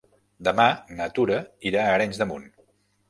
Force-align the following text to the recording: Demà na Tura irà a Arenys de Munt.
Demà 0.47 0.65
na 1.01 1.07
Tura 1.19 1.37
irà 1.73 1.85
a 1.85 1.93
Arenys 1.99 2.21
de 2.23 2.29
Munt. 2.33 2.49